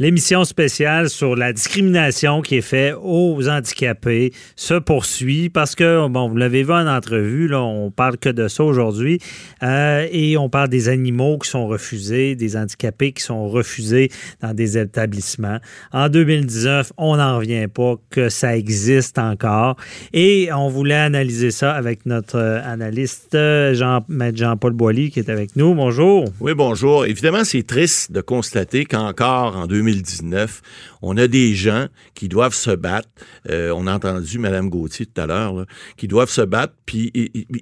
L'émission 0.00 0.44
spéciale 0.44 1.10
sur 1.10 1.34
la 1.34 1.52
discrimination 1.52 2.40
qui 2.40 2.54
est 2.54 2.60
faite 2.60 2.94
aux 3.02 3.48
handicapés 3.48 4.32
se 4.54 4.74
poursuit 4.74 5.50
parce 5.50 5.74
que, 5.74 6.06
bon, 6.06 6.28
vous 6.28 6.36
l'avez 6.36 6.62
vu 6.62 6.72
en 6.72 6.86
entrevue, 6.86 7.48
là, 7.48 7.62
on 7.62 7.90
parle 7.90 8.16
que 8.16 8.28
de 8.28 8.46
ça 8.46 8.62
aujourd'hui, 8.62 9.18
euh, 9.64 10.06
et 10.12 10.36
on 10.36 10.48
parle 10.48 10.68
des 10.68 10.88
animaux 10.88 11.36
qui 11.38 11.50
sont 11.50 11.66
refusés, 11.66 12.36
des 12.36 12.56
handicapés 12.56 13.10
qui 13.10 13.24
sont 13.24 13.48
refusés 13.48 14.08
dans 14.40 14.54
des 14.54 14.78
établissements. 14.78 15.58
En 15.92 16.08
2019, 16.08 16.92
on 16.96 17.16
n'en 17.16 17.38
revient 17.38 17.66
pas 17.66 17.96
que 18.08 18.28
ça 18.28 18.56
existe 18.56 19.18
encore, 19.18 19.74
et 20.12 20.50
on 20.54 20.68
voulait 20.68 20.94
analyser 20.94 21.50
ça 21.50 21.72
avec 21.72 22.06
notre 22.06 22.38
analyste 22.38 23.36
Jean, 23.72 24.04
Jean-Paul 24.32 24.74
Boilly 24.74 25.10
qui 25.10 25.18
est 25.18 25.28
avec 25.28 25.56
nous. 25.56 25.74
Bonjour. 25.74 26.26
Oui, 26.38 26.54
bonjour. 26.54 27.04
Évidemment, 27.04 27.42
c'est 27.42 27.66
triste 27.66 28.12
de 28.12 28.20
constater 28.20 28.84
qu'encore 28.84 29.56
en 29.56 29.66
2019, 29.66 29.87
2019, 29.92 30.62
on 31.02 31.16
a 31.16 31.26
des 31.26 31.54
gens 31.54 31.86
qui 32.14 32.28
doivent 32.28 32.54
se 32.54 32.70
battre. 32.70 33.08
Euh, 33.48 33.72
on 33.74 33.86
a 33.86 33.94
entendu 33.94 34.38
Mme 34.38 34.68
Gauthier 34.70 35.06
tout 35.06 35.20
à 35.20 35.26
l'heure, 35.26 35.66
qui 35.96 36.08
doivent 36.08 36.30
se 36.30 36.42
battre, 36.42 36.74
puis 36.86 37.12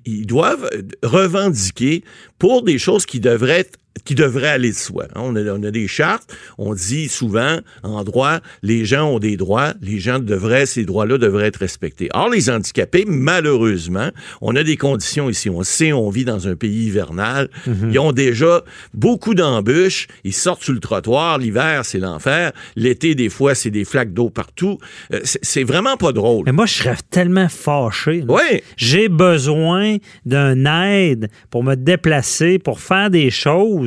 ils 0.05 0.27
doivent 0.27 0.69
revendiquer 1.03 2.05
pour 2.39 2.63
des 2.63 2.79
choses 2.79 3.07
qui 3.07 3.21
devraient 3.21 3.61
être 3.61 3.79
qui 4.05 4.15
devrait 4.15 4.49
aller 4.49 4.71
de 4.71 4.77
soi. 4.77 5.05
Hein. 5.15 5.21
On 5.25 5.37
a, 5.37 5.43
on 5.53 5.63
a, 5.63 5.71
des 5.71 5.89
chartes, 5.89 6.35
on 6.59 6.75
dit 6.75 7.09
souvent 7.09 7.59
en 7.83 8.05
droit, 8.05 8.41
les 8.63 8.85
gens 8.85 9.11
ont 9.11 9.19
des 9.19 9.37
droits, 9.37 9.75
les 9.81 9.99
gens 9.99 10.19
devraient, 10.19 10.67
ces 10.67 10.85
droits-là 10.85 11.19
devraient 11.19 11.47
être 11.47 11.57
respectés. 11.57 12.09
Or, 12.13 12.29
les 12.29 12.51
handicapés, 12.51 13.05
malheureusement, 13.07 14.11
on 14.41 14.55
a 14.57 14.63
des 14.63 14.77
conditions 14.77 15.31
ici. 15.31 15.51
On 15.51 15.63
sait, 15.63 15.93
on 15.93 16.11
vit 16.11 16.25
dans 16.25 16.49
un 16.49 16.57
pays 16.57 16.87
hivernal. 16.87 17.49
Mhm. 17.67 17.91
Ils 17.93 17.99
ont 17.99 18.13
déjà 18.13 18.63
beaucoup 18.95 19.35
d'embûches. 19.35 20.09
Ils 20.25 20.33
sortent 20.33 20.63
sur 20.63 20.75
le 20.75 20.81
trottoir. 20.81 21.39
L'hiver, 21.39 21.85
c'est 21.85 21.99
l'enfer. 21.99 22.53
L'été, 22.77 23.15
des 23.15 23.29
fois, 23.29 23.55
c'est 23.55 23.71
des 23.71 23.85
flaques 23.85 24.13
d'eau 24.13 24.31
partout. 24.31 24.79
Euh, 25.13 25.21
c'est 25.25 25.65
vraiment 25.65 25.97
pas 25.97 26.13
drôle. 26.13 26.45
Mais 26.47 26.53
moi, 26.53 26.67
je 26.67 26.75
serais 26.75 26.97
tellement 27.11 27.49
fâché. 27.49 28.25
Oui. 28.29 28.63
J'ai 28.77 29.09
besoin 29.09 29.97
d'un 30.25 30.65
aide 30.85 31.29
pour 31.51 31.65
me 31.65 31.75
déplacer, 31.75 32.59
pour 32.59 32.81
faire 32.81 33.11
des 33.11 33.31
choses 33.31 33.86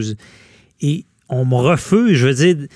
et 0.82 1.06
on 1.30 1.46
me 1.46 1.56
refuse. 1.56 2.18
Je 2.18 2.28
veux 2.28 2.34
dire, 2.34 2.68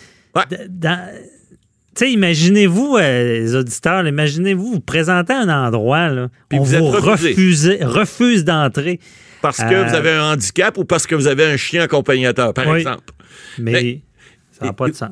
tu 1.96 2.06
sais, 2.06 2.12
imaginez-vous, 2.12 2.98
euh, 2.98 3.40
les 3.40 3.56
auditeurs, 3.56 4.08
imaginez-vous 4.08 4.74
vous 4.74 4.80
présenter 4.80 5.34
un 5.34 5.50
endroit, 5.50 6.10
là, 6.10 6.30
Puis 6.50 6.60
on 6.60 6.64
vous, 6.64 6.90
refuse 6.92 8.46
d'entrer. 8.46 9.00
Parce 9.42 9.58
que 9.58 9.64
vous 9.64 9.94
euh, 9.94 9.98
avez 9.98 10.12
un 10.12 10.34
handicap 10.34 10.78
ou 10.78 10.86
parce 10.86 11.06
que 11.06 11.16
vous 11.16 11.28
avez 11.28 11.46
un 11.46 11.58
chien 11.58 11.84
accompagnateur, 11.84 12.54
par 12.54 12.76
exemple. 12.76 13.14
Mais, 13.60 14.02
ça 14.64 14.68
n'a 14.68 14.74
pas 14.74 14.88
de 14.90 14.96
sens. 14.96 15.10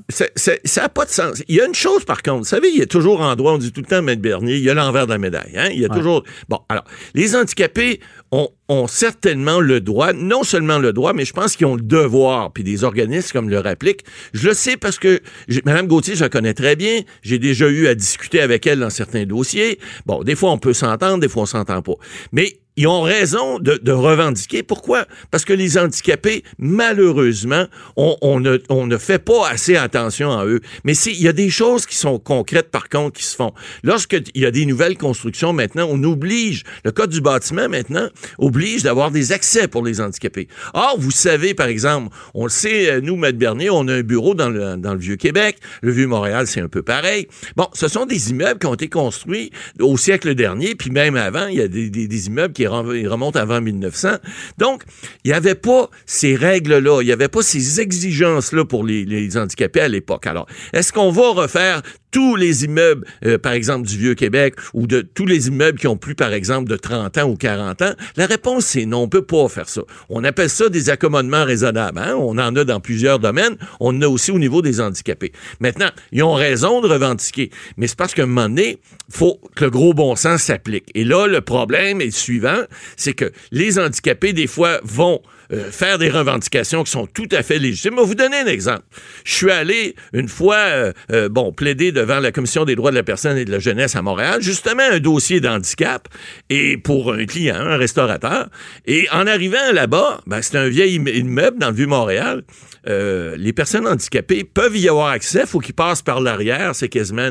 ça 0.65 0.81
n'a 0.81 0.89
pas 0.89 1.05
de 1.05 1.09
sens. 1.09 1.43
Il 1.47 1.55
y 1.55 1.61
a 1.61 1.65
une 1.65 1.75
chose, 1.75 2.05
par 2.05 2.23
contre. 2.23 2.39
Vous 2.39 2.45
savez, 2.45 2.69
il 2.69 2.77
y 2.77 2.81
a 2.81 2.85
toujours 2.85 3.21
en 3.21 3.35
droit, 3.35 3.53
on 3.53 3.57
dit 3.57 3.71
tout 3.71 3.81
le 3.81 3.87
temps, 3.87 4.01
Maître 4.01 4.21
Bernier, 4.21 4.55
il 4.55 4.63
y 4.63 4.69
a 4.69 4.73
l'envers 4.73 5.05
de 5.05 5.11
la 5.11 5.17
médaille. 5.17 5.53
Hein? 5.55 5.69
Il 5.71 5.79
y 5.79 5.85
a 5.85 5.89
toujours. 5.89 6.23
Bon, 6.49 6.59
alors, 6.69 6.83
les 7.13 7.35
handicapés 7.35 7.99
ont, 8.31 8.49
ont, 8.69 8.87
certainement 8.87 9.59
le 9.59 9.81
droit, 9.81 10.13
non 10.13 10.43
seulement 10.43 10.79
le 10.79 10.93
droit, 10.93 11.13
mais 11.13 11.25
je 11.25 11.33
pense 11.33 11.55
qu'ils 11.55 11.67
ont 11.67 11.75
le 11.75 11.81
devoir, 11.81 12.51
puis 12.51 12.63
des 12.63 12.83
organismes 12.83 13.31
comme 13.33 13.49
le 13.49 13.59
réplique. 13.59 14.05
Je 14.33 14.47
le 14.47 14.53
sais 14.53 14.77
parce 14.77 14.97
que 14.97 15.19
Mme 15.65 15.87
Gauthier, 15.87 16.15
je 16.15 16.23
la 16.23 16.29
connais 16.29 16.53
très 16.53 16.75
bien. 16.75 17.01
J'ai 17.21 17.39
déjà 17.39 17.67
eu 17.67 17.87
à 17.87 17.95
discuter 17.95 18.41
avec 18.41 18.65
elle 18.67 18.79
dans 18.79 18.89
certains 18.89 19.25
dossiers. 19.25 19.79
Bon, 20.05 20.23
des 20.23 20.35
fois, 20.35 20.51
on 20.51 20.57
peut 20.57 20.73
s'entendre, 20.73 21.19
des 21.19 21.29
fois, 21.29 21.43
on 21.43 21.47
s'entend 21.47 21.81
pas. 21.81 21.95
Mais 22.31 22.61
ils 22.81 22.87
ont 22.87 23.01
raison 23.03 23.59
de, 23.59 23.91
revendiquer. 23.91 24.63
Pourquoi? 24.63 25.05
Parce 25.29 25.45
que 25.45 25.53
les 25.53 25.77
handicapés, 25.77 26.43
malheureusement, 26.57 27.65
on, 27.95 28.39
ne, 28.39 28.97
fait 28.97 29.19
pas 29.19 29.47
assez 29.47 29.75
attention 29.75 30.31
à 30.31 30.45
eux. 30.45 30.61
Mais 30.83 30.93
il 30.93 31.21
y 31.21 31.27
a 31.27 31.33
des 31.33 31.51
choses 31.51 31.85
qui 31.85 31.95
sont 31.95 32.17
concrètes, 32.17 32.71
par 32.71 32.89
contre, 32.89 33.19
qui 33.19 33.23
se 33.23 33.35
font. 33.35 33.53
Lorsqu'il 33.83 34.23
y 34.33 34.47
a 34.47 34.51
des 34.51 34.65
nouvelles 34.65 34.97
constructions 34.97 35.53
maintenant, 35.53 35.87
on 35.91 36.01
oblige, 36.03 36.63
le 36.83 36.91
Code 36.91 37.11
du 37.11 37.21
bâtiment 37.21 37.69
maintenant, 37.69 38.07
oblige 38.39 38.81
d'avoir 38.81 39.11
des 39.11 39.31
accès 39.31 39.67
pour 39.67 39.85
les 39.85 40.01
handicapés. 40.01 40.47
Or, 40.73 40.95
vous 40.97 41.11
savez, 41.11 41.53
par 41.53 41.67
exemple, 41.67 42.09
on 42.33 42.45
le 42.45 42.49
sait, 42.49 42.89
euh, 42.89 43.01
nous, 43.01 43.15
Maître 43.15 43.37
Bernier, 43.37 43.69
on 43.69 43.87
a 43.87 43.93
un 43.93 44.01
bureau 44.01 44.33
dans 44.33 44.49
le, 44.49 44.97
Vieux-Québec. 44.97 45.57
Le 45.83 45.91
Vieux-Montréal, 45.91 46.47
c'est 46.47 46.61
un 46.61 46.67
peu 46.67 46.81
pareil. 46.81 47.27
Bon, 47.55 47.67
ce 47.73 47.87
sont 47.87 48.07
des 48.07 48.31
immeubles 48.31 48.59
qui 48.59 48.65
ont 48.65 48.73
été 48.73 48.89
construits 48.89 49.51
au 49.79 49.97
siècle 49.97 50.33
dernier, 50.33 50.73
puis 50.73 50.89
même 50.89 51.15
avant, 51.15 51.45
il 51.45 51.57
y 51.57 51.61
a 51.61 51.67
des, 51.67 51.91
des, 51.91 52.07
des 52.07 52.27
immeubles 52.27 52.53
qui 52.53 52.65
remontent 52.79 53.39
avant 53.39 53.61
1900. 53.61 54.09
Donc, 54.57 54.83
il 55.23 55.29
n'y 55.29 55.33
avait 55.33 55.55
pas 55.55 55.89
ces 56.05 56.35
règles-là, 56.35 57.01
il 57.01 57.05
n'y 57.05 57.11
avait 57.11 57.27
pas 57.27 57.41
ces 57.41 57.79
exigences-là 57.79 58.65
pour 58.65 58.83
les, 58.83 59.37
handicapés 59.37 59.81
à 59.81 59.87
l'époque. 59.87 60.27
Alors, 60.27 60.47
est-ce 60.73 60.91
qu'on 60.93 61.11
va 61.11 61.29
refaire 61.31 61.81
tous 62.11 62.35
les 62.35 62.65
immeubles, 62.65 63.07
euh, 63.25 63.37
par 63.37 63.53
exemple, 63.53 63.87
du 63.87 63.97
Vieux-Québec 63.97 64.55
ou 64.73 64.85
de 64.85 64.99
tous 65.01 65.25
les 65.25 65.47
immeubles 65.47 65.79
qui 65.79 65.87
ont 65.87 65.95
plus, 65.95 66.13
par 66.13 66.33
exemple, 66.33 66.69
de 66.69 66.75
30 66.75 67.17
ans 67.19 67.29
ou 67.29 67.37
40 67.37 67.81
ans? 67.81 67.93
La 68.17 68.25
réponse, 68.25 68.65
c'est 68.65 68.85
non, 68.85 69.03
on 69.03 69.07
peut 69.07 69.21
pas 69.21 69.47
faire 69.47 69.69
ça. 69.69 69.81
On 70.09 70.23
appelle 70.25 70.49
ça 70.49 70.67
des 70.67 70.89
accommodements 70.89 71.45
raisonnables. 71.45 71.99
Hein? 71.99 72.15
On 72.17 72.37
en 72.37 72.55
a 72.55 72.63
dans 72.65 72.81
plusieurs 72.81 73.19
domaines. 73.19 73.55
On 73.79 73.95
en 73.95 74.01
a 74.01 74.07
aussi 74.07 74.31
au 74.31 74.39
niveau 74.39 74.61
des 74.61 74.81
handicapés. 74.81 75.31
Maintenant, 75.61 75.89
ils 76.11 76.21
ont 76.23 76.33
raison 76.33 76.81
de 76.81 76.87
revendiquer, 76.87 77.49
mais 77.77 77.87
c'est 77.87 77.97
parce 77.97 78.13
qu'à 78.13 78.23
un 78.23 78.27
moment 78.27 78.49
donné, 78.49 78.79
faut 79.09 79.39
que 79.55 79.65
le 79.65 79.71
gros 79.71 79.93
bon 79.93 80.15
sens 80.15 80.43
s'applique. 80.43 80.89
Et 80.95 81.05
là, 81.05 81.27
le 81.27 81.41
problème 81.41 82.01
est 82.01 82.05
le 82.05 82.11
suivant, 82.11 82.50
c'est 82.97 83.13
que 83.13 83.31
les 83.51 83.79
handicapés, 83.79 84.33
des 84.33 84.47
fois, 84.47 84.79
vont 84.83 85.21
euh, 85.53 85.69
faire 85.69 85.97
des 85.97 86.09
revendications 86.09 86.83
qui 86.83 86.91
sont 86.91 87.07
tout 87.07 87.27
à 87.31 87.43
fait 87.43 87.59
légitimes. 87.59 87.93
Je 87.95 88.01
vais 88.01 88.07
vous 88.07 88.15
donner 88.15 88.37
un 88.37 88.45
exemple. 88.45 88.83
Je 89.25 89.33
suis 89.33 89.51
allé 89.51 89.95
une 90.13 90.29
fois, 90.29 90.55
euh, 90.55 90.93
euh, 91.11 91.27
bon, 91.27 91.51
plaider 91.51 91.91
devant 91.91 92.19
la 92.19 92.31
Commission 92.31 92.63
des 92.63 92.75
droits 92.75 92.91
de 92.91 92.95
la 92.95 93.03
personne 93.03 93.37
et 93.37 93.43
de 93.43 93.51
la 93.51 93.59
jeunesse 93.59 93.95
à 93.95 94.01
Montréal, 94.01 94.41
justement 94.41 94.83
un 94.89 94.99
dossier 94.99 95.41
d'handicap 95.41 96.07
et 96.49 96.77
pour 96.77 97.11
un 97.11 97.25
client, 97.25 97.55
un 97.55 97.75
restaurateur. 97.75 98.47
Et 98.85 99.09
en 99.11 99.27
arrivant 99.27 99.71
là-bas, 99.73 100.21
ben, 100.25 100.41
c'est 100.41 100.57
un 100.57 100.69
vieil 100.69 100.95
immeuble 100.95 101.57
dans 101.59 101.69
le 101.69 101.75
Vieux-Montréal. 101.75 102.43
les 102.85 103.53
personnes 103.53 103.87
handicapées 103.87 104.43
peuvent 104.43 104.77
y 104.77 104.87
avoir 104.87 105.07
accès, 105.07 105.45
faut 105.45 105.59
qu'ils 105.59 105.75
passent 105.75 106.01
par 106.01 106.21
l'arrière, 106.21 106.75
c'est 106.75 106.89
quasiment, 106.89 107.29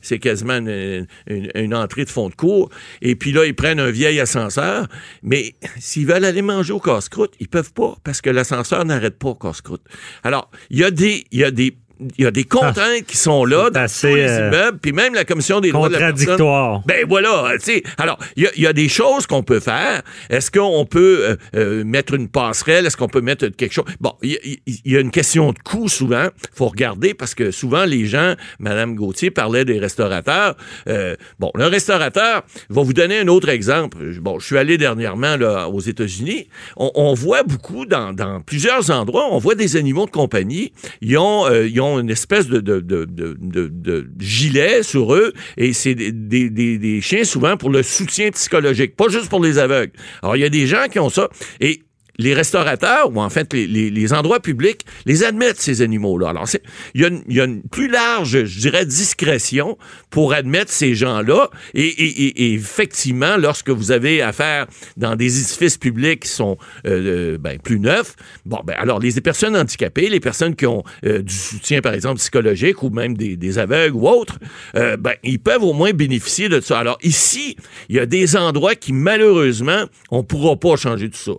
c'est 0.00 0.18
quasiment 0.18 0.54
une, 0.54 1.06
une, 1.26 1.74
entrée 1.74 2.04
de 2.04 2.10
fond 2.10 2.28
de 2.28 2.34
cours. 2.34 2.70
Et 3.02 3.14
puis 3.14 3.32
là, 3.32 3.44
ils 3.44 3.54
prennent 3.54 3.80
un 3.80 3.90
vieil 3.90 4.20
ascenseur, 4.20 4.86
mais 5.22 5.54
s'ils 5.78 6.06
veulent 6.06 6.24
aller 6.24 6.42
manger 6.42 6.72
au 6.72 6.80
casse-croûte, 6.80 7.34
ils 7.40 7.48
peuvent 7.48 7.57
pas 7.62 7.96
parce 8.04 8.20
que 8.20 8.30
l'ascenseur 8.30 8.84
n'arrête 8.84 9.18
pas 9.18 9.34
casse-croûte. 9.34 9.82
Alors, 10.22 10.50
il 10.70 10.78
y 10.78 10.84
a 10.84 10.90
des, 10.90 11.24
il 11.30 11.40
y 11.40 11.44
a 11.44 11.50
des 11.50 11.76
il 12.16 12.24
y 12.24 12.26
a 12.26 12.30
des 12.30 12.44
contraintes 12.44 13.04
qui 13.06 13.16
sont 13.16 13.44
là 13.44 13.70
dans 13.70 13.86
tous 13.86 14.06
les 14.06 14.28
euh, 14.28 14.48
immeubles, 14.48 14.78
puis 14.78 14.92
même 14.92 15.14
la 15.14 15.24
commission 15.24 15.60
des 15.60 15.72
droits 15.72 15.88
de 15.88 15.94
la 15.94 16.12
personne. 16.12 16.82
Ben 16.86 17.04
voilà, 17.08 17.50
tu 17.54 17.72
sais. 17.72 17.82
Alors, 17.96 18.18
il 18.36 18.48
y, 18.56 18.66
a 18.66 18.72
des 18.72 18.88
choses 18.88 19.26
qu'on 19.26 19.42
peut 19.42 19.60
faire. 19.60 20.02
Est-ce 20.30 20.50
qu'on 20.50 20.84
peut 20.84 21.20
euh, 21.22 21.36
euh, 21.56 21.84
mettre 21.84 22.14
une 22.14 22.28
passerelle? 22.28 22.86
Est-ce 22.86 22.96
qu'on 22.96 23.08
peut 23.08 23.20
mettre 23.20 23.48
quelque 23.48 23.72
chose? 23.72 23.84
Bon, 24.00 24.12
il 24.22 24.58
y, 24.84 24.96
a 24.96 25.00
une 25.00 25.10
question 25.10 25.52
de 25.52 25.58
coût 25.58 25.88
souvent. 25.88 26.28
Faut 26.54 26.68
regarder 26.68 27.14
parce 27.14 27.34
que 27.34 27.50
souvent 27.50 27.84
les 27.84 28.06
gens, 28.06 28.34
Madame 28.60 28.94
Gauthier 28.94 29.30
parlait 29.30 29.64
des 29.64 29.78
restaurateurs. 29.78 30.56
bon, 31.38 31.50
le 31.54 31.66
restaurateur 31.66 32.42
va 32.70 32.82
vous 32.82 32.92
donner 32.92 33.20
un 33.20 33.28
autre 33.28 33.48
exemple. 33.48 33.98
Bon, 34.20 34.38
je 34.38 34.46
suis 34.46 34.58
allé 34.58 34.78
dernièrement 34.78 35.36
là, 35.36 35.68
aux 35.68 35.80
États-Unis. 35.80 36.48
On, 36.76 37.14
voit 37.14 37.42
beaucoup 37.42 37.86
dans, 37.86 38.12
dans, 38.12 38.40
plusieurs 38.40 38.90
endroits, 38.90 39.26
on 39.30 39.38
voit 39.38 39.54
des 39.54 39.76
animaux 39.76 40.06
de 40.06 40.10
compagnie. 40.10 40.72
Ils 41.00 41.18
ont, 41.18 41.50
ils 41.50 41.80
ont 41.80 41.87
une 41.96 42.10
espèce 42.10 42.48
de, 42.48 42.84
gilet 44.18 44.82
sur 44.82 45.14
eux 45.14 45.32
et 45.56 45.72
c'est 45.72 45.94
des, 45.94 46.50
des, 46.50 47.00
chiens 47.00 47.24
souvent 47.24 47.56
pour 47.56 47.70
le 47.70 47.82
soutien 47.82 48.30
psychologique, 48.30 48.96
pas 48.96 49.08
juste 49.08 49.28
pour 49.28 49.42
les 49.42 49.58
aveugles. 49.58 49.92
Alors, 50.22 50.36
il 50.36 50.40
y 50.40 50.44
a 50.44 50.50
des 50.50 50.66
gens 50.66 50.86
qui 50.90 50.98
ont 50.98 51.10
ça 51.10 51.28
et 51.60 51.80
les 52.18 52.34
restaurateurs, 52.34 53.14
ou 53.14 53.20
en 53.20 53.30
fait 53.30 53.52
les, 53.54 54.12
endroits 54.12 54.40
publics, 54.40 54.84
les 55.06 55.22
admettent, 55.22 55.60
ces 55.60 55.82
animaux-là. 55.82 56.30
Alors, 56.30 56.46
il 56.94 57.22
y, 57.28 57.40
a 57.40 57.44
une 57.44 57.62
plus 57.62 57.88
large, 57.88 58.44
je 58.44 58.60
dirais, 58.60 58.84
discrétion 58.84 59.78
pour 60.10 60.32
admettre 60.32 60.72
ces 60.72 60.94
gens-là. 60.94 61.50
Et, 61.74 62.54
effectivement, 62.54 63.36
lorsque 63.36 63.70
vous 63.70 63.92
avez 63.92 64.20
affaire 64.20 64.66
dans 64.96 65.14
des 65.14 65.38
édifices 65.40 65.76
publics 65.76 66.20
qui 66.20 66.28
sont 66.28 66.58
euh, 66.86 67.34
euh, 67.34 67.38
ben, 67.38 67.58
plus 67.58 67.78
neufs, 67.78 68.16
bon, 68.44 68.60
ben, 68.64 68.74
alors 68.78 68.98
les 68.98 69.12
personnes 69.20 69.56
handicapées, 69.56 70.08
les 70.08 70.20
personnes 70.20 70.56
qui 70.56 70.66
ont 70.66 70.82
euh, 71.04 71.22
du 71.22 71.34
soutien, 71.34 71.80
par 71.80 71.94
exemple, 71.94 72.18
psychologique 72.18 72.82
ou 72.82 72.90
même 72.90 73.16
des, 73.16 73.58
aveugles 73.58 73.96
ou 73.96 74.08
autres, 74.08 74.38
ben, 74.74 75.14
ils 75.22 75.38
peuvent 75.38 75.62
au 75.62 75.72
moins 75.72 75.92
bénéficier 75.92 76.48
de 76.48 76.60
ça. 76.60 76.78
Alors 76.78 76.98
ici, 77.02 77.56
il 77.88 77.96
y 77.96 77.98
a 77.98 78.06
des 78.06 78.36
endroits 78.36 78.74
qui, 78.74 78.92
malheureusement, 78.92 79.84
on 80.10 80.22
pourra 80.22 80.56
pas 80.56 80.76
changer 80.76 81.08
tout 81.08 81.18
ça. 81.18 81.32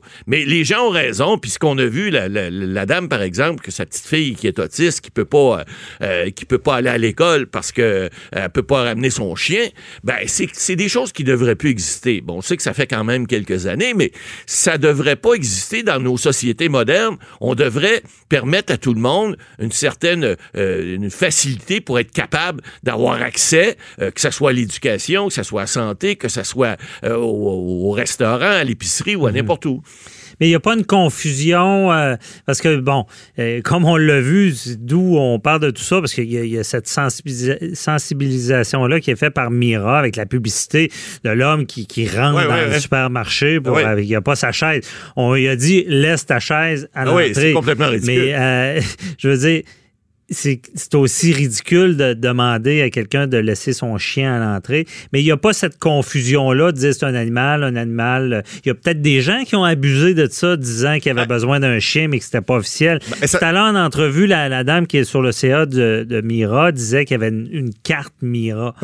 Gens 0.70 0.88
ont 0.88 0.92
raison, 0.92 1.38
puis 1.38 1.52
ce 1.52 1.60
qu'on 1.60 1.78
a 1.78 1.86
vu, 1.86 2.10
la, 2.10 2.86
dame, 2.86 3.10
par 3.10 3.22
exemple, 3.22 3.62
que 3.62 3.72
sa 3.72 3.86
petite 3.86 4.06
fille 4.06 4.36
qui 4.36 4.48
est 4.48 4.60
autiste, 4.60 5.02
qui 5.02 5.12
peut 5.12 5.26
pas, 5.26 5.66
euh, 6.02 6.30
qui 6.32 6.46
peut 6.46 6.58
pas 6.58 6.76
aller 6.76 6.90
à 6.90 6.98
l'école 6.98 7.48
parce 7.48 7.72
que 7.72 8.10
elle 8.32 8.50
peut 8.50 8.64
pas 8.64 8.84
ramener 8.84 9.10
son 9.10 9.36
chien, 9.36 9.68
ben 10.04 10.18
c'est 10.26 10.76
des 10.76 10.90
choses 10.90 11.12
qui 11.12 11.24
devraient 11.24 11.56
plus 11.56 11.70
exister. 11.70 12.22
Bon, 12.22 12.38
on 12.38 12.42
sait 12.42 12.58
que 12.58 12.64
ça 12.64 12.74
fait 12.74 12.88
quand 12.88 13.04
même 13.04 13.28
quelques 13.28 13.68
années, 13.68 13.94
mais 13.94 14.12
ça 14.46 14.78
devrait 14.78 15.16
pas 15.16 15.34
exister 15.34 15.84
dans 15.84 16.00
nos 16.00 16.18
sociétés 16.18 16.70
modernes. 16.70 17.18
On 17.42 17.56
devrait 17.56 18.02
permettre 18.30 18.74
à 18.74 18.78
tout 18.78 18.94
le 18.94 19.02
monde 19.02 19.38
une 19.60 19.72
certaine 19.72 20.36
euh, 20.56 20.96
une 20.96 21.10
facilité 21.10 21.82
pour 21.82 22.00
être 22.00 22.12
capable 22.12 22.62
d'avoir 22.84 23.22
accès, 23.22 23.78
euh, 24.02 24.12
que 24.12 24.22
ce 24.22 24.32
soit 24.32 24.52
à 24.52 24.54
l'éducation, 24.54 25.28
que 25.28 25.34
ce 25.34 25.44
soit 25.44 25.62
à 25.62 25.64
la 25.64 25.68
santé, 25.68 26.16
que 26.16 26.28
ce 26.28 26.44
soit 26.44 26.78
euh, 27.04 27.16
au, 27.16 27.92
restaurant, 27.92 28.42
à 28.42 28.64
l'épicerie 28.64 29.16
ou 29.16 29.26
à 29.26 29.32
mhm. 29.32 29.38
n'importe 29.38 29.66
où 29.66 29.82
mais 30.40 30.48
il 30.48 30.50
n'y 30.50 30.56
a 30.56 30.60
pas 30.60 30.76
une 30.76 30.86
confusion 30.86 31.90
parce 32.46 32.62
que, 32.62 32.78
bon, 32.78 33.06
comme 33.64 33.86
on 33.86 33.98
l'a 33.98 34.22
vu, 34.22 34.54
d'où 34.78 35.18
on 35.18 35.40
parle 35.40 35.62
de 35.62 35.72
tout 35.72 35.82
ça, 35.84 36.00
parce 36.00 36.14
qu'il 36.14 36.30
y, 36.30 36.58
a 36.58 36.64
cette 36.64 36.88
sensibilisation-là 36.88 39.00
qui 39.00 39.12
est 39.12 39.16
faite 39.16 39.34
par 39.34 39.52
Mira 39.52 40.00
avec 40.00 40.16
la 40.16 40.26
publicité 40.26 40.92
de 41.24 41.30
l'homme 41.30 41.66
qui, 41.66 41.86
rentre 42.08 42.48
dans 42.48 42.56
le 42.56 42.80
supermarché, 42.80 43.60
pour, 43.60 43.80
il 43.80 44.06
n'y 44.06 44.16
a 44.16 44.22
pas 44.22 44.36
sa 44.36 44.52
chaise. 44.52 44.82
On 45.16 45.34
lui 45.34 45.48
a 45.48 45.56
dit, 45.56 45.86
laisse 45.88 46.26
ta 46.26 46.40
chaise 46.40 46.90
à 46.94 47.06
l'entrée. 47.06 47.28
Oui, 47.28 47.32
c'est 47.34 47.54
complètement 47.54 47.88
ridicule. 47.88 48.36
Mais, 48.36 48.82
je 49.18 49.30
veux 49.30 49.38
dire, 49.38 49.64
c'est 50.32 50.96
aussi 50.96 51.34
ridicule 51.34 51.98
de 51.98 52.14
demander 52.14 52.82
à 52.82 52.90
quelqu'un 52.90 53.28
de 53.28 53.38
laisser 53.38 53.74
son 53.74 53.98
chien 53.98 54.36
à 54.36 54.40
l'entrée. 54.40 54.86
Mais 55.12 55.22
il 55.22 55.26
n'y 55.26 55.32
a 55.32 55.38
pas 55.38 55.54
cette 55.54 55.80
confusion-là 55.80 56.72
de 56.72 56.78
dire 56.78 56.94
c'est 56.94 57.06
un 57.06 57.16
animal, 57.16 57.64
un 57.64 57.76
animal. 57.76 58.44
Il 58.64 58.68
y 58.68 58.72
a 58.72 58.76
peut-être 58.76 59.02
des 59.02 59.22
gens 59.22 59.44
qui 59.46 59.56
ont 59.56 59.64
abusé 59.64 60.14
de 60.14 60.28
ça, 60.30 60.56
disant 60.56 61.00
qu'il 61.00 61.12
avait 61.12 61.26
besoin 61.28 61.60
d'un 61.60 61.80
chien, 61.80 62.08
mais 62.08 62.20
que 62.20 62.26
c'était 62.26 62.42
pas 62.42 62.58
officiel. 62.58 63.00
Ben, 63.10 63.28
Tout 63.28 63.38
à 63.42 63.52
l'heure, 63.52 63.66
en 63.66 63.76
entrevue, 63.76 64.28
la, 64.28 64.64
dame 64.64 64.88
qui 64.88 64.98
est 64.98 65.04
sur 65.04 65.22
le 65.22 65.32
CA 65.32 65.66
de, 65.66 66.22
Mira 66.24 66.72
disait 66.72 67.06
qu'il 67.06 67.16
y 67.16 67.24
avait 67.24 67.30
une, 67.30 67.72
carte 67.84 68.14
Mira. 68.22 68.76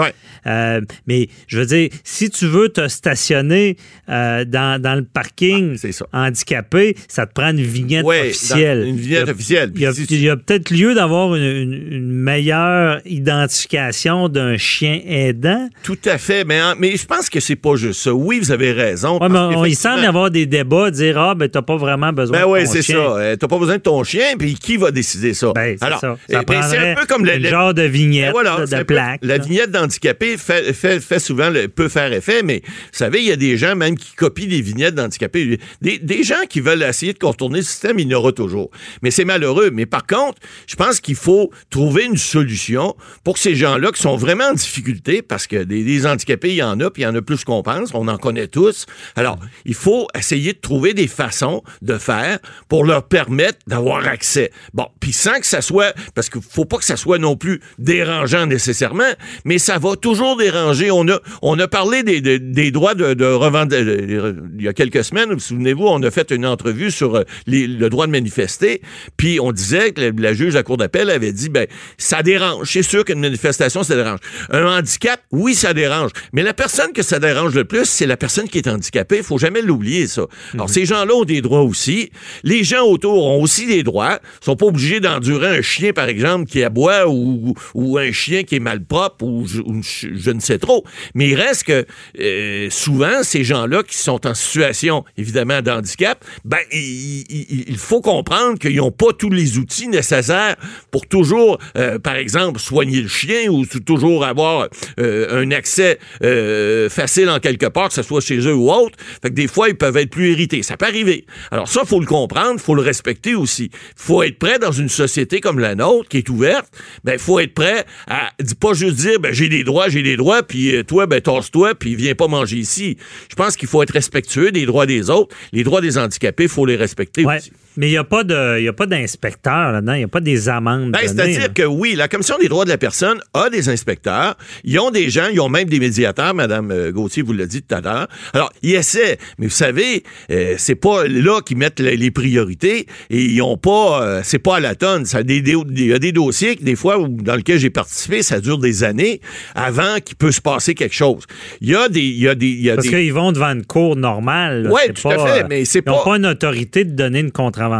Euh, 0.48 0.82
mais 1.08 1.28
je 1.48 1.60
veux 1.60 1.66
dire, 1.66 1.90
si 2.04 2.30
tu 2.30 2.48
veux 2.48 2.70
te 2.70 2.88
stationner 2.88 3.78
euh, 4.10 4.46
dans, 4.46 4.82
le 4.82 5.04
parking 5.04 5.78
ah, 6.12 6.28
handicapé, 6.28 6.96
ça 7.08 7.26
te 7.26 7.34
prend 7.34 7.52
une 7.52 7.62
vignette 7.62 8.06
officielle. 8.06 8.86
Une 8.88 8.98
vignette 8.98 9.30
officielle. 9.30 9.72
Il 9.76 10.22
y 10.22 10.30
a 10.30 10.38
peut-être 10.38 10.72
lieu 10.72 10.94
d'avoir 10.96 11.35
une, 11.36 12.06
meilleure 12.26 13.02
identification 13.06 14.30
d'un 14.30 14.58
chien 14.58 15.02
aidant. 15.06 15.70
Tout 15.84 15.98
à 16.06 16.18
fait, 16.18 16.44
mais, 16.44 16.60
mais 16.78 16.98
je 16.98 17.06
pense 17.06 17.30
que 17.30 17.40
c'est 17.40 17.56
pas 17.56 17.76
juste 17.76 18.02
ça. 18.02 18.14
Oui, 18.14 18.40
vous 18.40 18.52
avez 18.52 18.72
raison. 18.72 19.20
il 19.66 19.76
semble 19.76 20.04
y 20.04 20.06
avoir 20.06 20.32
des 20.32 20.46
débats, 20.46 20.92
dire 20.92 21.20
Ah, 21.20 21.36
ben, 21.36 21.50
t'as 21.50 21.62
pas 21.62 21.78
vraiment 21.78 22.12
besoin 22.14 22.40
ben 22.40 22.46
de 22.46 22.46
ton 22.46 22.56
chien. 22.56 22.66
Ben 22.66 22.72
oui, 22.72 22.84
c'est 22.84 22.92
ça. 22.92 22.98
Euh, 22.98 23.36
t'as 23.36 23.48
pas 23.48 23.58
besoin 23.58 23.78
de 23.78 23.82
ton 23.82 24.04
chien, 24.04 24.36
puis 24.38 24.56
qui 24.56 24.78
va 24.78 24.92
décider 24.92 25.34
ça? 25.34 25.52
Ben, 25.54 25.78
Alors, 25.82 26.00
ça. 26.00 26.18
ça 26.30 26.42
eh, 26.42 26.46
ben, 26.46 26.62
c'est 26.64 26.78
un 26.78 26.96
peu 26.96 27.06
comme 27.06 27.26
le, 27.26 27.40
genre 27.48 27.74
de 27.74 27.84
vignette, 27.84 28.34
de, 28.34 28.84
plaque. 28.84 29.20
La 29.24 29.38
vignette 29.38 29.72
d'handicapé 29.72 30.38
fait, 30.38 30.74
fait, 30.74 31.00
fait, 31.00 31.20
souvent, 31.20 31.52
peut 31.76 31.90
faire 31.90 32.12
effet, 32.14 32.42
mais 32.44 32.62
vous 32.66 32.72
savez, 32.92 33.20
il 33.20 33.28
y 33.28 33.32
a 33.32 33.36
des 33.36 33.58
gens 33.58 33.76
même 33.76 33.98
qui 33.98 34.14
copient 34.14 34.48
des 34.48 34.62
vignettes 34.62 34.96
d'handicapés. 34.96 35.60
Des, 35.82 36.00
des 36.00 36.24
gens 36.24 36.46
qui 36.50 36.60
veulent 36.60 36.84
essayer 36.84 37.14
de 37.14 37.20
contourner 37.20 37.60
le 37.60 37.66
système, 37.66 38.00
il 38.00 38.10
y 38.10 38.16
en 38.16 38.20
aura 38.20 38.32
toujours. 38.32 38.72
Mais 39.02 39.12
c'est 39.12 39.26
malheureux. 39.26 39.70
Mais 39.72 39.86
par 39.86 40.06
contre, 40.06 40.40
je 40.68 40.76
pense 40.76 41.00
qu'il 41.00 41.16
faut 41.16 41.25
faut 41.26 41.50
trouver 41.72 42.06
une 42.06 42.18
solution 42.18 42.96
pour 43.24 43.40
ces 43.40 43.56
gens-là 43.56 43.92
qui 43.92 44.00
sont 44.00 44.16
vraiment 44.16 44.44
en 44.44 44.54
difficulté, 44.54 45.24
parce 45.24 45.48
que 45.48 45.64
des, 45.64 46.06
handicapés, 46.06 46.50
il 46.50 46.58
y 46.58 46.64
en 46.64 46.80
a, 46.80 46.92
puis 46.92 47.02
il 47.02 47.06
y 47.06 47.08
en 47.08 47.16
a 47.16 47.22
plus 47.24 47.44
qu'on 47.44 47.64
pense, 47.64 47.90
on 47.96 48.08
en 48.08 48.18
connaît 48.18 48.48
tous. 48.48 48.86
Alors, 49.16 49.40
il 49.66 49.74
faut 49.74 50.08
essayer 50.16 50.54
de 50.54 50.60
trouver 50.60 50.94
des 50.94 51.08
façons 51.08 51.64
de 51.82 51.98
faire 51.98 52.38
pour 52.70 52.86
leur 52.86 53.08
permettre 53.08 53.58
d'avoir 53.66 54.06
accès. 54.08 54.52
Bon, 54.76 54.86
puis 55.00 55.14
sans 55.14 55.40
que 55.40 55.48
ça 55.48 55.62
soit, 55.62 55.96
parce 56.14 56.30
qu'il 56.30 56.44
faut 56.48 56.66
pas 56.66 56.78
que 56.78 56.86
ça 56.86 56.96
soit 56.96 57.18
non 57.18 57.36
plus 57.36 57.60
dérangeant 57.80 58.46
nécessairement, 58.46 59.04
mais 59.46 59.58
ça 59.58 59.80
va 59.80 59.96
toujours 59.96 60.38
déranger. 60.38 60.92
On 60.92 61.08
a, 61.10 61.20
on 61.42 61.58
a 61.58 61.68
parlé 61.68 62.04
des, 62.04 62.72
droits 62.72 62.94
de, 62.94 63.16
de 63.16 63.26
revendre, 63.26 63.76
il 63.76 64.64
y 64.64 64.68
a 64.68 64.74
quelques 64.74 65.04
semaines, 65.04 65.34
vous 65.34 65.40
souvenez-vous, 65.40 65.88
on 65.88 66.04
a 66.04 66.12
fait 66.12 66.30
une 66.30 66.46
entrevue 66.46 66.92
sur 66.92 67.16
euh, 67.16 67.24
le 67.48 67.90
droit 67.90 68.06
de 68.06 68.12
manifester, 68.12 68.84
puis 69.18 69.40
on 69.40 69.52
disait 69.52 69.92
que 69.92 70.02
la, 70.02 70.12
la 70.16 70.34
juge 70.34 70.54
de 70.54 70.60
la 70.60 70.64
Cour 70.64 70.78
d'appel 70.78 71.15
avait 71.16 71.32
dit, 71.32 71.50
ben, 71.50 71.68
ça 71.98 72.24
dérange. 72.24 72.72
C'est 72.72 72.84
sûr 72.84 73.04
qu'une 73.06 73.20
manifestation, 73.20 73.84
ça 73.84 73.96
dérange. 73.96 74.20
Un 74.50 74.66
handicap, 74.66 75.22
oui, 75.32 75.56
ça 75.56 75.74
dérange. 75.74 76.12
Mais 76.34 76.44
la 76.44 76.54
personne 76.54 76.92
que 76.94 77.02
ça 77.02 77.20
dérange 77.20 77.54
le 77.54 77.66
plus, 77.66 77.86
c'est 77.86 78.06
la 78.06 78.18
personne 78.18 78.48
qui 78.48 78.58
est 78.58 78.68
handicapée. 78.68 79.18
Il 79.18 79.24
faut 79.24 79.38
jamais 79.38 79.62
l'oublier, 79.62 80.08
ça. 80.08 80.26
Alors, 80.54 80.68
mhm. 80.68 80.74
ces 80.74 80.86
gens-là 80.86 81.14
ont 81.14 81.26
des 81.26 81.42
droits 81.42 81.62
aussi. 81.62 82.12
Les 82.44 82.64
gens 82.64 82.84
autour 82.84 83.26
ont 83.26 83.42
aussi 83.42 83.66
des 83.66 83.84
droits. 83.84 84.20
Ils 84.42 84.46
sont 84.46 84.56
pas 84.56 84.66
obligés 84.66 85.00
d'endurer 85.00 85.58
un 85.58 85.62
chien, 85.62 85.94
par 85.94 86.08
exemple, 86.08 86.50
qui 86.50 86.64
aboie 86.64 87.08
ou, 87.08 87.54
ou 87.74 87.98
un 87.98 88.12
chien 88.12 88.44
qui 88.44 88.56
est 88.56 88.60
malpropre 88.60 89.24
ou 89.24 89.46
je, 89.48 90.32
ne 90.32 90.40
sais 90.40 90.60
trop. 90.60 90.84
Mais 91.14 91.30
il 91.30 91.36
reste 91.36 91.64
que 91.64 91.86
euh, 92.20 92.70
souvent, 92.70 93.24
ces 93.24 93.44
gens-là 93.44 93.84
qui 93.84 93.98
sont 93.98 94.26
en 94.28 94.34
situation, 94.34 95.04
évidemment, 95.18 95.62
d'handicap, 95.62 96.24
ben, 96.44 96.60
il, 96.72 97.24
il 97.68 97.78
faut 97.78 98.02
comprendre 98.02 98.58
qu'ils 98.60 98.78
n'ont 98.78 98.92
pas 98.92 99.14
tous 99.18 99.30
les 99.30 99.58
outils 99.58 99.88
nécessaires 99.88 100.56
pour 100.92 101.05
toujours, 101.10 101.58
euh, 101.78 102.00
par 102.00 102.16
exemple, 102.16 102.60
soigner 102.60 103.02
le 103.02 103.08
chien 103.08 103.50
ou 103.50 103.66
toujours 103.66 104.26
avoir 104.26 104.68
euh, 105.00 105.44
un 105.44 105.52
accès 105.52 106.00
euh, 106.24 106.90
facile 106.90 107.30
en 107.30 107.40
quelque 107.40 107.68
part, 107.68 107.90
que 107.90 107.94
ce 107.94 108.04
soit 108.04 108.22
chez 108.22 108.40
eux 108.40 108.54
ou 108.54 108.72
autre. 108.72 108.98
Fait 109.22 109.30
que 109.30 109.36
des 109.36 109.48
fois, 109.48 109.70
ils 109.70 109.76
peuvent 109.76 109.98
être 109.98 110.10
plus 110.10 110.32
irrités. 110.32 110.64
Ça 110.64 110.78
peut 110.78 110.86
arriver. 110.86 111.26
Alors 111.52 111.68
ça, 111.68 111.84
faut 111.86 112.00
le 112.00 112.06
comprendre, 112.06 112.60
faut 112.60 112.76
le 112.76 112.82
respecter 112.82 113.36
aussi. 113.36 113.70
faut 113.96 114.24
être 114.24 114.40
prêt 114.40 114.60
dans 114.60 114.72
une 114.72 114.90
société 114.90 115.42
comme 115.42 115.60
la 115.60 115.76
nôtre, 115.76 116.10
qui 116.10 116.18
est 116.18 116.30
ouverte. 116.30 116.68
Ben, 117.04 117.18
faut 117.18 117.40
être 117.40 117.54
prêt 117.54 117.86
à 118.08 118.32
pas 118.60 118.74
juste 118.74 118.98
dire, 118.98 119.20
ben, 119.20 119.34
j'ai 119.34 119.50
des 119.50 119.64
droits, 119.64 119.90
j'ai 119.90 120.04
des 120.04 120.18
droits, 120.18 120.44
puis 120.44 120.84
toi, 120.86 121.08
ben, 121.08 121.22
tasse-toi, 121.22 121.76
puis 121.76 121.96
viens 121.96 122.16
pas 122.16 122.28
manger 122.28 122.58
ici. 122.58 122.98
Je 123.30 123.36
pense 123.36 123.58
qu'il 123.58 123.68
faut 123.68 123.82
être 123.84 123.92
respectueux 123.92 124.52
des 124.52 124.66
droits 124.66 124.86
des 124.86 125.10
autres. 125.10 125.36
Les 125.52 125.64
droits 125.64 125.82
des 125.82 125.98
handicapés, 125.98 126.48
faut 126.48 126.66
les 126.66 126.76
respecter 126.76 127.26
aussi. 127.26 127.52
Mais 127.78 127.88
il 127.88 127.92
n'y 127.92 127.98
a 127.98 128.04
pas 128.04 128.24
d'inspecteur 128.24 129.72
là-dedans, 129.74 129.94
il 129.94 130.00
n'y 130.00 130.04
a 130.04 130.10
pas 130.10 130.22
des 130.22 130.50
amendes. 130.50 130.85
Ben, 130.92 131.00
c'est-à-dire 131.04 131.54
que 131.54 131.64
oui, 131.64 131.96
la 131.96 132.08
Commission 132.08 132.38
des 132.40 132.48
droits 132.48 132.66
de 132.66 132.70
la 132.70 132.78
personne 132.78 133.20
a 133.34 133.50
des 133.50 133.70
inspecteurs. 133.70 134.36
Ils 134.64 134.80
ont 134.80 134.92
des 134.92 135.10
gens, 135.10 135.28
ils 135.32 135.40
ont 135.40 135.50
même 135.50 135.70
des 135.70 135.80
médiateurs, 135.80 136.34
Mme 136.34 136.72
euh, 136.72 136.92
Gauthier 136.92 137.24
vous 137.24 137.34
l'a 137.34 137.46
dit 137.46 137.62
tout 137.62 137.76
à 137.76 137.82
l'heure. 137.82 138.08
Alors, 138.34 138.52
ils 138.62 138.76
essaient, 138.76 139.18
mais 139.38 139.48
vous 139.48 139.52
savez, 139.52 140.04
euh, 140.32 140.56
c'est 140.58 140.76
pas 140.76 141.08
là 141.08 141.42
qu'ils 141.42 141.58
mettent 141.58 141.80
les, 141.80 142.12
priorités 142.12 142.88
et 143.10 143.24
ils 143.24 143.42
ont 143.42 143.58
pas, 143.58 144.02
euh, 144.04 144.22
c'est 144.24 144.40
pas 144.40 144.58
à 144.58 144.60
la 144.60 144.76
tonne. 144.76 145.06
Ça, 145.06 145.22
il 145.22 145.48
y 145.48 145.94
a 145.94 146.00
des 146.00 146.12
dossiers, 146.12 146.56
des 146.56 146.76
fois, 146.76 146.98
dans 147.08 147.36
lesquels 147.36 147.60
j'ai 147.60 147.70
participé, 147.70 148.22
ça 148.22 148.40
dure 148.40 148.58
des 148.58 148.84
années 148.84 149.22
avant 149.54 149.98
qu'il 150.04 150.16
peut 150.16 150.32
se 150.32 150.42
passer 150.42 150.76
quelque 150.76 150.96
chose. 150.96 151.24
Il 151.62 151.70
y 151.70 151.76
a 151.76 151.90
des. 151.90 152.00
Il 152.00 152.20
y 152.20 152.28
a 152.28 152.36
des 152.36 152.48
il 152.48 152.62
y 152.62 152.70
a 152.70 152.76
Parce 152.76 152.88
qu'ils 152.88 153.14
vont 153.14 153.32
devant 153.32 153.52
une 153.52 153.66
cour 153.66 153.96
normale. 153.96 154.70
Oui, 154.72 154.94
tout 154.94 155.10
à 155.10 155.26
fait, 155.26 155.46
mais 155.50 155.66
c'est 155.66 155.82
pas. 155.82 155.92
Ils 155.92 155.96
n'ont 155.96 156.04
pas 156.04 156.18
une 156.18 156.26
autorité 156.26 156.86
de 156.86 156.92
donner 156.92 157.20
une 157.20 157.32
contravention 157.32 157.76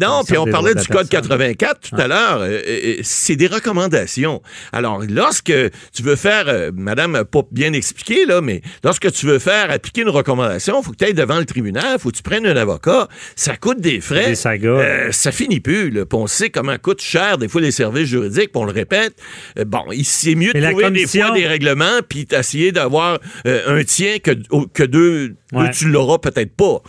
non, 0.00 0.22
puis 0.26 0.38
on 0.38 0.46
parlait 0.46 0.74
du 0.74 0.86
Code 0.86 1.08
84 1.08 1.80
tout 1.80 1.96
à 1.96 2.06
l'heure. 2.06 2.42
Euh, 2.50 2.62
euh, 2.66 3.00
c'est 3.02 3.36
des 3.36 3.46
recommandations. 3.46 4.42
Alors, 4.72 5.02
lorsque 5.08 5.52
tu 5.92 6.02
veux 6.02 6.16
faire, 6.16 6.44
euh, 6.48 6.70
Madame 6.74 7.24
pas 7.24 7.42
bien 7.50 7.72
expliqué, 7.72 8.26
là, 8.26 8.40
mais 8.40 8.60
lorsque 8.84 9.10
tu 9.12 9.26
veux 9.26 9.38
faire 9.38 9.70
appliquer 9.70 10.02
une 10.02 10.08
recommandation, 10.08 10.80
il 10.80 10.84
faut 10.84 10.92
que 10.92 10.96
tu 10.96 11.04
ailles 11.04 11.14
devant 11.14 11.38
le 11.38 11.44
tribunal, 11.44 11.96
il 11.96 12.00
faut 12.00 12.10
que 12.10 12.16
tu 12.16 12.22
prennes 12.22 12.46
un 12.46 12.56
avocat. 12.56 13.08
Ça 13.36 13.56
coûte 13.56 13.80
des 13.80 14.00
frais. 14.00 14.30
Des 14.30 14.34
ça 15.12 15.32
finit 15.32 15.60
plus. 15.60 15.90
Là. 15.90 16.04
on 16.12 16.26
sait 16.26 16.50
comment 16.50 16.76
coûte 16.78 17.00
cher 17.00 17.38
des 17.38 17.48
fois 17.48 17.60
les 17.60 17.70
services 17.70 18.08
juridiques, 18.08 18.50
on 18.54 18.64
le 18.64 18.72
répète. 18.72 19.14
bon, 19.66 19.84
c'est 20.02 20.34
mieux 20.34 20.52
de 20.52 20.70
trouver 20.70 20.90
des 20.90 21.06
fois 21.06 21.30
des 21.32 21.46
règlements 21.46 22.00
puis 22.08 22.26
d'essayer 22.26 22.72
d'avoir 22.72 23.18
un 23.44 23.84
tien 23.84 24.18
que, 24.18 24.32
que 24.72 24.82
deux, 24.82 25.34
tu 25.72 25.88
l'auras 25.88 26.18
peut-être 26.18 26.54
pas. 26.54 26.82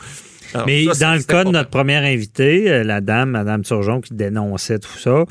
Mais 0.66 0.86
dans 1.00 1.16
le 1.16 1.24
cas 1.24 1.44
de 1.44 1.50
notre 1.50 1.70
première 1.70 2.04
invitée, 2.04 2.70
euh, 2.70 2.84
la 2.84 3.02
dame, 3.02 3.32
Mme 3.32 3.64
Turgeon, 3.64 4.02
qui 4.02 4.14
dénonçait 4.14 4.80
tout 4.80 4.98
ça, 4.98 5.26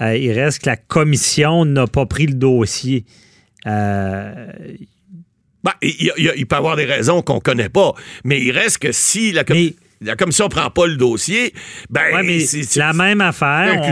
euh, 0.00 0.16
il 0.16 0.32
reste 0.32 0.62
que 0.62 0.70
la 0.70 0.76
commission 0.76 1.64
n'a 1.64 1.86
pas 1.86 2.06
pris 2.06 2.26
le 2.26 2.34
dossier. 2.34 3.04
Euh, 3.66 4.46
ben, 5.62 5.72
il, 5.80 6.46
peut 6.46 6.56
y 6.56 6.58
avoir 6.58 6.76
des 6.76 6.84
raisons 6.84 7.22
qu'on 7.22 7.36
ne 7.36 7.40
connaît 7.40 7.70
pas, 7.70 7.94
mais 8.24 8.40
il 8.40 8.50
reste 8.52 8.78
que 8.78 8.92
si 8.92 9.32
la 9.32 9.44
commission 9.44 9.74
la 10.04 10.16
commission 10.16 10.48
prend 10.48 10.70
pas 10.70 10.86
le 10.86 10.96
dossier, 10.96 11.52
ben 11.90 12.38
c'est 12.40 12.76
la 12.76 12.92
même 12.92 13.20
affaire. 13.20 13.82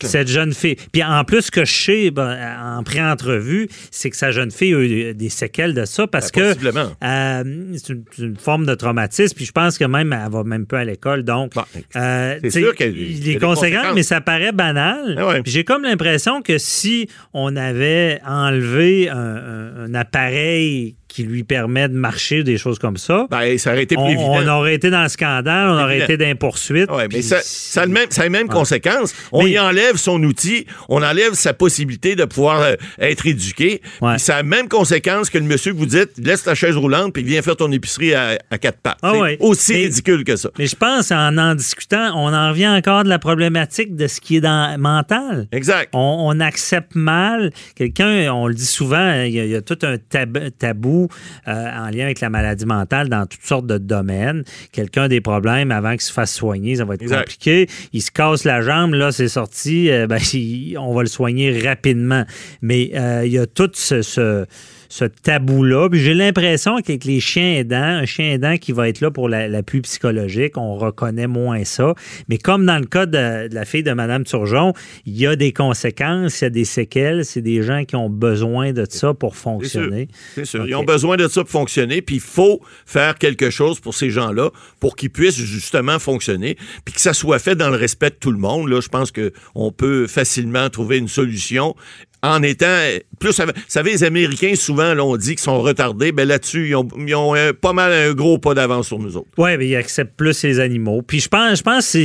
cette 0.00 0.28
jeune 0.28 0.52
fille. 0.52 0.76
Puis 0.92 1.02
en 1.02 1.24
plus, 1.24 1.42
ce 1.42 1.50
que 1.50 1.64
je 1.64 1.72
sais 1.72 2.10
ben, 2.10 2.36
en 2.62 2.82
pré-entrevue, 2.82 3.68
c'est 3.90 4.10
que 4.10 4.16
sa 4.16 4.30
jeune 4.30 4.50
fille 4.50 4.74
a 4.74 4.80
eu 4.80 5.14
des 5.14 5.28
séquelles 5.28 5.74
de 5.74 5.84
ça 5.84 6.06
parce 6.06 6.30
ben, 6.32 6.54
que 6.54 6.68
euh, 7.04 7.76
c'est 7.76 8.18
une, 8.18 8.36
forme 8.36 8.66
de 8.66 8.74
traumatisme. 8.74 9.34
Puis 9.36 9.46
je 9.46 9.52
pense 9.52 9.78
que 9.78 9.84
même 9.84 10.12
elle 10.12 10.30
va 10.30 10.44
même 10.44 10.66
peu 10.66 10.76
à 10.76 10.84
l'école. 10.84 11.22
Donc, 11.22 11.52
euh, 11.96 12.38
c'est 12.42 12.50
sûr 12.50 12.74
qu'il 12.74 13.22
les 13.22 13.38
conséquences, 13.38 13.94
mais 13.94 14.02
ça 14.02 14.20
paraît 14.20 14.52
banal. 14.52 15.16
Ah 15.18 15.34
j'ai 15.44 15.64
comme 15.64 15.82
l'impression 15.82 16.42
que 16.42 16.58
si 16.58 17.08
on 17.32 17.56
avait 17.56 18.20
enlevé 18.26 19.08
un 19.08 19.92
appareil 19.94 20.96
qui 21.12 21.22
lui 21.24 21.44
permet 21.44 21.88
de 21.88 21.94
marcher, 21.94 22.42
des 22.42 22.56
choses 22.58 22.78
comme 22.78 22.96
ça. 22.96 23.26
Ben, 23.30 23.58
ça 23.58 23.72
aurait 23.72 23.82
été 23.82 23.94
plus 23.94 24.02
on, 24.04 24.08
évident. 24.08 24.32
on 24.44 24.48
aurait 24.48 24.74
été 24.74 24.90
dans 24.90 25.02
le 25.02 25.08
scandale, 25.08 25.68
on 25.70 25.74
aurait 25.82 25.98
Évident. 25.98 26.04
été 26.04 26.16
dans 26.16 26.24
les 26.26 26.34
poursuites. 26.34 26.90
Ouais, 26.90 27.06
mais 27.12 27.22
ça, 27.22 27.38
ça, 27.42 27.82
a 27.82 27.86
le 27.86 27.92
même, 27.92 28.06
ça 28.10 28.22
a 28.22 28.24
les 28.24 28.30
mêmes 28.30 28.48
conséquences. 28.48 29.14
On 29.30 29.44
Mais- 29.44 29.50
y 29.52 29.58
enlève 29.58 29.96
son 29.96 30.22
outil, 30.22 30.66
on 30.88 31.02
enlève 31.02 31.34
sa 31.34 31.52
possibilité 31.54 32.16
de 32.16 32.24
pouvoir 32.24 32.60
euh, 32.62 32.74
être 32.98 33.26
éduqué. 33.26 33.82
Ouais. 34.00 34.18
Ça 34.18 34.34
a 34.34 34.36
la 34.38 34.42
même 34.42 34.68
conséquence 34.68 35.28
que 35.30 35.38
le 35.38 35.44
monsieur 35.44 35.72
que 35.72 35.78
vous 35.78 35.86
dites, 35.86 36.12
laisse 36.18 36.42
ta 36.44 36.54
chaise 36.54 36.76
roulante 36.76 37.12
puis 37.12 37.22
viens 37.22 37.42
faire 37.42 37.56
ton 37.56 37.70
épicerie 37.72 38.14
à, 38.14 38.38
à 38.50 38.58
quatre 38.58 38.78
pattes. 38.80 38.98
Ah 39.02 39.12
C'est 39.14 39.36
aussi 39.40 39.72
Mais- 39.72 39.78
ridicule 39.84 40.24
que 40.24 40.36
ça. 40.36 40.50
Mais 40.58 40.66
je 40.66 40.76
pense, 40.76 41.10
en 41.12 41.36
en 41.38 41.54
discutant, 41.54 42.12
on 42.16 42.32
en 42.32 42.48
revient 42.50 42.68
encore 42.68 43.04
de 43.04 43.08
la 43.08 43.18
problématique 43.18 43.94
de 43.96 44.06
ce 44.06 44.20
qui 44.20 44.36
est 44.36 44.40
dans 44.40 44.78
mental. 44.78 45.46
Exact. 45.52 45.90
On, 45.92 46.24
on 46.28 46.40
accepte 46.40 46.94
mal 46.94 47.50
quelqu'un, 47.74 48.32
on 48.32 48.46
le 48.46 48.54
dit 48.54 48.64
souvent, 48.66 49.22
il 49.24 49.32
y 49.32 49.40
a, 49.40 49.44
il 49.44 49.50
y 49.50 49.54
a 49.56 49.62
tout 49.62 49.78
un 49.82 49.96
tab- 49.98 50.50
tabou 50.58 51.01
euh, 51.48 51.70
en 51.78 51.90
lien 51.90 52.04
avec 52.04 52.20
la 52.20 52.30
maladie 52.30 52.66
mentale 52.66 53.08
dans 53.08 53.26
toutes 53.26 53.42
sortes 53.44 53.66
de 53.66 53.78
domaines. 53.78 54.44
Quelqu'un 54.72 55.02
a 55.04 55.08
des 55.08 55.20
problèmes 55.20 55.70
avant 55.70 55.92
qu'il 55.92 56.00
se 56.02 56.12
fasse 56.12 56.32
soigner, 56.34 56.76
ça 56.76 56.84
va 56.84 56.94
être 56.94 57.02
Exact. 57.02 57.18
compliqué. 57.20 57.68
Il 57.92 58.02
se 58.02 58.10
casse 58.10 58.44
la 58.44 58.62
jambe, 58.62 58.94
là, 58.94 59.12
c'est 59.12 59.28
sorti, 59.28 59.90
euh, 59.90 60.06
ben, 60.06 60.18
on 60.78 60.94
va 60.94 61.02
le 61.02 61.08
soigner 61.08 61.60
rapidement. 61.66 62.24
Mais 62.60 62.90
euh, 62.94 63.22
il 63.26 63.32
y 63.32 63.38
a 63.38 63.46
tout 63.46 63.70
ce- 63.74 64.02
ce 64.02 64.46
ce 64.92 65.06
tabou-là. 65.06 65.88
Puis 65.88 66.00
j'ai 66.00 66.12
l'impression 66.12 66.76
qu'avec 66.82 67.06
les 67.06 67.18
chiens 67.18 67.54
aidants, 67.54 67.76
un 67.82 68.04
chien 68.04 68.32
aidant 68.32 68.58
qui 68.58 68.72
va 68.72 68.90
être 68.90 69.00
là 69.00 69.10
pour 69.10 69.26
la- 69.26 69.48
l'appui 69.48 69.80
psychologique, 69.80 70.58
on 70.58 70.74
reconnaît 70.76 71.26
moins 71.26 71.64
ça. 71.64 71.94
Mais 72.28 72.36
comme 72.36 72.66
dans 72.66 72.78
le 72.78 72.84
cas 72.84 73.06
de, 73.06 73.48
de 73.48 73.54
la 73.54 73.64
fille 73.64 73.82
de 73.82 73.92
Mme 73.92 74.24
Turgeon, 74.24 74.74
il 75.06 75.16
y 75.16 75.26
a 75.26 75.34
des 75.34 75.54
conséquences, 75.54 76.42
il 76.42 76.44
y 76.44 76.46
a 76.46 76.50
des 76.50 76.66
séquelles. 76.66 77.24
C'est 77.24 77.40
des 77.40 77.62
gens 77.62 77.84
qui 77.86 77.96
ont 77.96 78.10
besoin 78.10 78.74
de 78.74 78.84
ça 78.86 79.14
pour 79.14 79.34
fonctionner. 79.34 80.08
C'est 80.34 80.44
sûr. 80.44 80.66
Ils 80.68 80.74
ont 80.74 80.84
besoin 80.84 81.16
de 81.16 81.26
ça 81.26 81.40
pour 81.40 81.50
fonctionner, 81.50 82.02
puis 82.02 82.16
il 82.16 82.20
faut 82.20 82.60
faire 82.84 83.14
quelque 83.16 83.48
chose 83.48 83.80
pour 83.80 83.94
ces 83.94 84.10
gens-là 84.10 84.50
pour 84.78 84.94
qu'ils 84.96 85.08
puissent 85.10 85.40
justement 85.42 85.98
fonctionner, 86.00 86.58
puis 86.84 86.94
que 86.94 87.00
ça 87.00 87.14
soit 87.14 87.38
fait 87.38 87.54
dans 87.54 87.70
le 87.70 87.76
respect 87.76 88.10
de 88.10 88.16
tout 88.20 88.30
le 88.30 88.38
monde. 88.38 88.68
Là, 88.68 88.80
je 88.82 88.88
pense 88.88 89.10
qu'on 89.10 89.72
peut 89.72 90.06
facilement 90.06 90.68
trouver 90.68 90.98
une 90.98 91.08
solution 91.08 91.74
en 92.22 92.42
étant 92.42 92.66
plus. 93.18 93.40
Vous 93.40 93.52
savez, 93.68 93.90
les 93.92 94.04
Américains, 94.04 94.54
souvent, 94.54 94.94
là, 94.94 95.04
on 95.04 95.16
dit 95.16 95.30
qu'ils 95.30 95.38
sont 95.40 95.60
retardés. 95.60 96.12
Ben 96.12 96.26
là-dessus, 96.26 96.68
ils 96.68 96.76
ont, 96.76 96.86
ils 97.06 97.14
ont, 97.14 97.34
euh, 97.34 97.52
pas 97.52 97.72
mal 97.72 97.92
un 97.92 98.12
gros 98.14 98.38
pas 98.38 98.54
d'avance 98.54 98.86
sur 98.88 98.98
nous 98.98 99.16
autres. 99.16 99.28
Oui, 99.38 99.56
mais 99.58 99.66
ils 99.68 99.76
acceptent 99.76 100.16
plus 100.16 100.42
les 100.44 100.60
animaux. 100.60 101.02
Puis 101.02 101.20
je 101.20 101.28
pense, 101.28 101.58
je 101.58 101.62
pense 101.62 101.92
que 101.92 101.98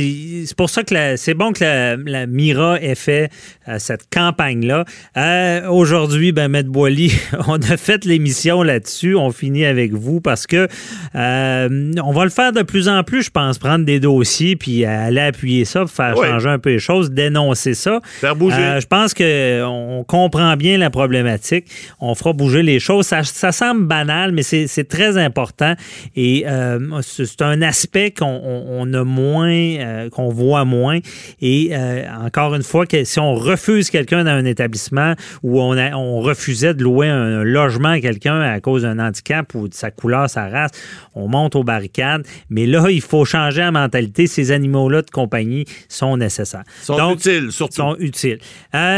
c'est 0.46 0.56
pour 0.56 0.70
ça 0.70 0.82
que 0.82 1.16
c'est 1.16 1.34
bon 1.34 1.52
que 1.52 1.62
la, 1.64 1.96
la 1.96 2.26
Mira 2.26 2.80
ait 2.80 2.94
fait 2.94 3.30
euh, 3.68 3.76
cette 3.78 4.08
campagne-là. 4.12 4.84
Euh, 5.16 5.68
Aujourd'hui, 5.68 6.32
ben, 6.32 6.48
Maître 6.48 6.70
Boily, 6.70 7.12
on 7.46 7.60
a 7.62 7.76
fait 7.76 8.04
l'émission 8.04 8.62
là-dessus. 8.62 9.14
On 9.14 9.30
finit 9.30 9.64
avec 9.64 9.92
vous 9.92 10.20
parce 10.20 10.46
que 10.46 10.66
euh, 11.14 11.92
on 12.02 12.12
va 12.12 12.24
le 12.24 12.30
faire 12.30 12.52
de 12.52 12.62
plus 12.62 12.88
en 12.88 13.02
plus, 13.04 13.22
je 13.24 13.30
pense, 13.30 13.58
prendre 13.58 13.84
des 13.84 14.00
dossiers 14.00 14.56
puis 14.56 14.84
aller 14.84 15.20
appuyer 15.20 15.64
ça, 15.64 15.80
pour 15.80 15.90
faire 15.90 16.16
Ouais. 16.18 16.26
changer 16.28 16.48
un 16.48 16.58
peu 16.58 16.70
les 16.70 16.78
choses, 16.78 17.10
dénoncer 17.10 17.74
ça. 17.74 18.00
Faire 18.20 18.34
bouger. 18.34 18.78
Je 18.80 18.86
pense 18.86 19.14
qu'on 19.14 20.04
comprend 20.08 20.56
bien 20.56 20.78
la 20.78 20.90
problématique. 20.90 21.66
On 22.00 22.16
fera 22.16 22.32
bouger 22.32 22.62
les 22.64 22.80
choses. 22.80 23.06
Ça, 23.06 23.22
ça 23.22 23.52
semble 23.52 23.84
banal, 23.86 24.32
mais 24.32 24.42
c'est 24.42 24.88
très 24.88 25.16
important. 25.16 25.74
Et 26.16 26.44
euh, 26.48 27.00
c'est 27.02 27.42
un 27.42 27.62
aspect 27.62 28.10
qu'on 28.10 28.26
on- 28.26 28.64
on 28.80 28.94
a 28.94 29.04
moins, 29.04 29.52
euh, 29.52 30.08
qu'on 30.10 30.30
voit 30.30 30.64
moins. 30.64 30.98
Et 31.40 31.70
euh, 31.72 32.02
encore 32.24 32.54
une 32.54 32.62
fois, 32.62 32.86
que 32.86 33.04
si 33.04 33.20
on 33.20 33.34
refuse 33.34 33.90
quelqu'un 33.90 34.24
dans 34.24 34.30
un 34.30 34.44
établissement 34.46 35.12
ou 35.42 35.60
on, 35.60 35.72
a- 35.76 35.94
on 35.94 36.20
refusait 36.20 36.74
de 36.74 36.82
louer 36.82 37.08
un 37.08 37.44
logement 37.44 37.90
à 37.90 38.00
quelqu'un 38.00 38.40
à 38.40 38.58
cause 38.60 38.82
d'un 38.82 38.98
handicap 38.98 39.54
ou 39.54 39.68
de 39.68 39.74
sa 39.74 39.90
couleur, 39.90 40.30
sa 40.30 40.48
race, 40.48 40.70
on 41.14 41.28
monte 41.28 41.54
aux 41.54 41.64
barricades. 41.64 42.26
Mais 42.48 42.66
là, 42.66 42.86
il 42.90 43.02
faut 43.02 43.24
changer 43.26 43.60
la 43.60 43.70
mentalité. 43.72 44.26
Ces 44.26 44.50
animaux-là 44.52 45.02
de 45.02 45.10
compagnie 45.10 45.66
sont 45.88 46.16
nécessaires. 46.16 46.64
Sont 46.82 46.96
Donc, 46.96 47.18
utiles, 47.18 47.52
surtout. 47.52 47.74
sont 47.76 47.96
utiles. 47.98 48.38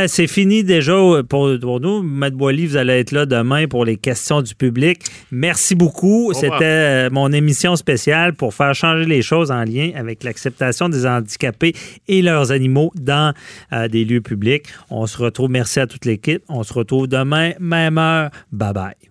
C'est 0.06 0.26
fini 0.28 0.62
déjà 0.62 0.99
pour, 1.28 1.50
pour 1.60 1.80
nous. 1.80 2.02
Matt 2.02 2.34
Boily, 2.34 2.66
vous 2.66 2.76
allez 2.76 2.94
être 2.94 3.12
là 3.12 3.26
demain 3.26 3.66
pour 3.66 3.84
les 3.84 3.96
questions 3.96 4.42
du 4.42 4.54
public. 4.54 5.02
Merci 5.30 5.74
beaucoup. 5.74 6.32
C'était 6.34 6.64
euh, 6.64 7.10
mon 7.10 7.32
émission 7.32 7.76
spéciale 7.76 8.34
pour 8.34 8.54
faire 8.54 8.74
changer 8.74 9.04
les 9.04 9.22
choses 9.22 9.50
en 9.50 9.64
lien 9.64 9.90
avec 9.94 10.24
l'acceptation 10.24 10.88
des 10.88 11.06
handicapés 11.06 11.74
et 12.08 12.22
leurs 12.22 12.52
animaux 12.52 12.92
dans 12.94 13.34
euh, 13.72 13.88
des 13.88 14.04
lieux 14.04 14.20
publics. 14.20 14.66
On 14.90 15.06
se 15.06 15.18
retrouve. 15.18 15.50
Merci 15.50 15.80
à 15.80 15.86
toute 15.86 16.04
l'équipe. 16.04 16.42
On 16.48 16.62
se 16.62 16.72
retrouve 16.72 17.06
demain, 17.06 17.52
même 17.58 17.98
heure. 17.98 18.30
Bye 18.52 18.72
bye. 18.72 19.09